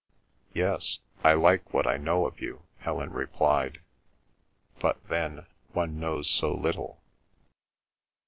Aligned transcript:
"Yes, 0.55 0.97
I 1.23 1.33
like 1.33 1.75
what 1.75 1.85
I 1.85 1.97
know 1.97 2.25
of 2.25 2.39
you," 2.41 2.63
Helen 2.79 3.11
replied. 3.11 3.81
"But 4.79 4.99
then—one 5.07 5.99
knows 5.99 6.27
so 6.27 6.55
little." 6.55 7.03